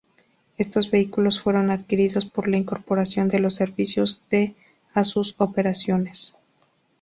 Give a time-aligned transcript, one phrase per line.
[0.57, 4.55] Estos vehículos fueron adquiridos por la incorporación de los servicios D
[4.95, 6.35] a sus operaciones.